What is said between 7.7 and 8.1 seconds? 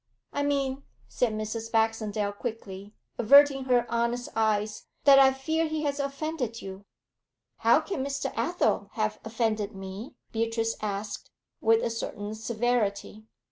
can